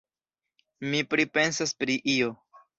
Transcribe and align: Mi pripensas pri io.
Mi 0.87 1.03
pripensas 1.13 1.77
pri 1.85 2.01
io. 2.19 2.35